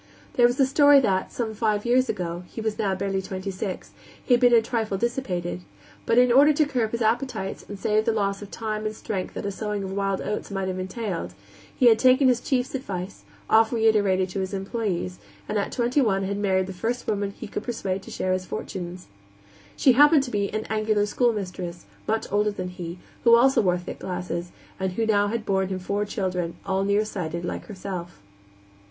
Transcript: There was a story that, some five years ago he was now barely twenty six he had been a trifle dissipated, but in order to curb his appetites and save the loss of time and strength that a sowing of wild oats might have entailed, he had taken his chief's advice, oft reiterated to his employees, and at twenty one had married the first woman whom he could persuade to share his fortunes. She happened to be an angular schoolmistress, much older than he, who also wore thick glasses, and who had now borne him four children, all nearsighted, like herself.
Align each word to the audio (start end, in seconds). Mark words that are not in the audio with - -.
There 0.33 0.47
was 0.47 0.59
a 0.59 0.65
story 0.65 0.99
that, 1.01 1.31
some 1.31 1.53
five 1.53 1.85
years 1.85 2.09
ago 2.09 2.41
he 2.47 2.59
was 2.59 2.79
now 2.79 2.95
barely 2.95 3.21
twenty 3.21 3.51
six 3.51 3.91
he 4.25 4.33
had 4.33 4.41
been 4.41 4.51
a 4.51 4.59
trifle 4.59 4.97
dissipated, 4.97 5.61
but 6.07 6.17
in 6.17 6.31
order 6.31 6.51
to 6.53 6.65
curb 6.65 6.89
his 6.89 7.03
appetites 7.03 7.63
and 7.69 7.77
save 7.77 8.05
the 8.05 8.11
loss 8.11 8.41
of 8.41 8.49
time 8.49 8.87
and 8.87 8.95
strength 8.95 9.35
that 9.35 9.45
a 9.45 9.51
sowing 9.51 9.83
of 9.83 9.91
wild 9.91 10.19
oats 10.19 10.49
might 10.49 10.67
have 10.67 10.79
entailed, 10.79 11.35
he 11.75 11.85
had 11.85 11.99
taken 11.99 12.27
his 12.29 12.41
chief's 12.41 12.73
advice, 12.73 13.25
oft 13.47 13.71
reiterated 13.71 14.27
to 14.29 14.39
his 14.39 14.55
employees, 14.55 15.19
and 15.47 15.59
at 15.59 15.71
twenty 15.71 16.01
one 16.01 16.23
had 16.23 16.39
married 16.39 16.65
the 16.65 16.73
first 16.73 17.05
woman 17.05 17.29
whom 17.29 17.37
he 17.37 17.47
could 17.47 17.61
persuade 17.61 18.01
to 18.01 18.09
share 18.09 18.33
his 18.33 18.43
fortunes. 18.43 19.05
She 19.77 19.91
happened 19.91 20.23
to 20.23 20.31
be 20.31 20.49
an 20.49 20.65
angular 20.67 21.05
schoolmistress, 21.05 21.85
much 22.07 22.25
older 22.31 22.49
than 22.49 22.69
he, 22.69 22.97
who 23.23 23.35
also 23.35 23.61
wore 23.61 23.77
thick 23.77 23.99
glasses, 23.99 24.51
and 24.79 24.93
who 24.93 25.03
had 25.03 25.09
now 25.11 25.37
borne 25.37 25.67
him 25.67 25.77
four 25.77 26.05
children, 26.05 26.55
all 26.65 26.83
nearsighted, 26.83 27.45
like 27.45 27.65
herself. 27.67 28.19